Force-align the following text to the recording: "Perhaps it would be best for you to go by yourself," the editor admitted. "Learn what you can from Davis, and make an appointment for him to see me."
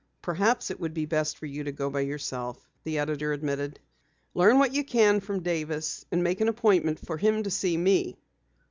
"Perhaps 0.23 0.71
it 0.71 0.79
would 0.79 0.95
be 0.95 1.05
best 1.05 1.37
for 1.37 1.45
you 1.45 1.63
to 1.63 1.71
go 1.71 1.87
by 1.87 1.99
yourself," 1.99 2.67
the 2.83 2.97
editor 2.97 3.33
admitted. 3.33 3.79
"Learn 4.33 4.57
what 4.57 4.73
you 4.73 4.83
can 4.83 5.19
from 5.19 5.43
Davis, 5.43 6.05
and 6.11 6.23
make 6.23 6.41
an 6.41 6.47
appointment 6.47 6.97
for 7.05 7.17
him 7.17 7.43
to 7.43 7.51
see 7.51 7.77
me." 7.77 8.17